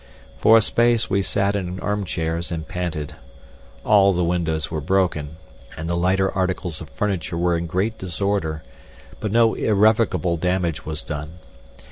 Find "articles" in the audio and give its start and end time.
6.31-6.81